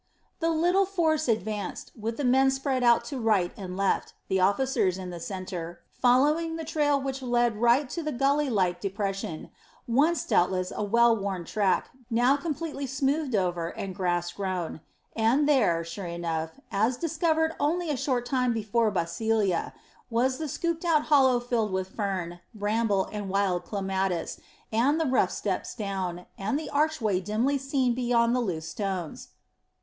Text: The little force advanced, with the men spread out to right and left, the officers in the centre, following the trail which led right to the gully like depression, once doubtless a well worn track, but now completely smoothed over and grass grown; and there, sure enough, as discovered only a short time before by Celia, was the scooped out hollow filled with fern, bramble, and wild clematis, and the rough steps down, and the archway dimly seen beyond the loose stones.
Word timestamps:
The 0.39 0.49
little 0.49 0.87
force 0.87 1.27
advanced, 1.27 1.91
with 1.95 2.17
the 2.17 2.23
men 2.23 2.49
spread 2.49 2.81
out 2.83 3.05
to 3.05 3.19
right 3.19 3.51
and 3.55 3.77
left, 3.77 4.13
the 4.29 4.39
officers 4.39 4.97
in 4.97 5.11
the 5.11 5.19
centre, 5.19 5.81
following 5.91 6.55
the 6.55 6.65
trail 6.65 6.99
which 6.99 7.21
led 7.21 7.57
right 7.61 7.87
to 7.91 8.01
the 8.01 8.11
gully 8.11 8.49
like 8.49 8.81
depression, 8.81 9.51
once 9.87 10.25
doubtless 10.25 10.71
a 10.75 10.83
well 10.83 11.15
worn 11.15 11.45
track, 11.45 11.91
but 11.93 12.01
now 12.09 12.35
completely 12.35 12.87
smoothed 12.87 13.35
over 13.35 13.67
and 13.69 13.93
grass 13.93 14.31
grown; 14.33 14.81
and 15.15 15.47
there, 15.47 15.83
sure 15.83 16.07
enough, 16.07 16.49
as 16.71 16.97
discovered 16.97 17.53
only 17.59 17.91
a 17.91 17.95
short 17.95 18.25
time 18.25 18.53
before 18.53 18.89
by 18.89 19.05
Celia, 19.05 19.71
was 20.09 20.39
the 20.39 20.47
scooped 20.47 20.83
out 20.83 21.03
hollow 21.03 21.39
filled 21.39 21.71
with 21.71 21.89
fern, 21.89 22.39
bramble, 22.55 23.07
and 23.11 23.29
wild 23.29 23.65
clematis, 23.65 24.39
and 24.73 24.99
the 24.99 25.05
rough 25.05 25.29
steps 25.29 25.75
down, 25.75 26.25
and 26.39 26.57
the 26.57 26.71
archway 26.71 27.19
dimly 27.19 27.59
seen 27.59 27.93
beyond 27.93 28.35
the 28.35 28.41
loose 28.41 28.67
stones. 28.67 29.27